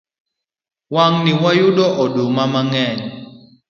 [0.93, 3.01] Wang'ni wayudo oduma mang'eny